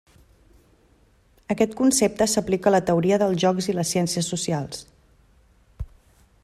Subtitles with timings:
[1.55, 4.83] Aquest concepte s'aplica a la teoria dels jocs i les ciències socials.